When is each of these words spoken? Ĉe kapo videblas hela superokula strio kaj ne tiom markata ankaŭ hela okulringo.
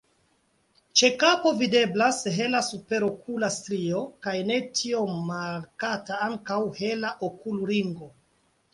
Ĉe 1.01 1.09
kapo 1.23 1.51
videblas 1.59 2.21
hela 2.39 2.63
superokula 2.69 3.51
strio 3.59 4.03
kaj 4.27 4.35
ne 4.51 4.59
tiom 4.83 5.15
markata 5.31 6.21
ankaŭ 6.33 6.61
hela 6.83 7.17
okulringo. 7.33 8.15